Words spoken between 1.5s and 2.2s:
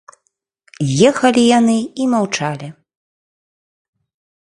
яны і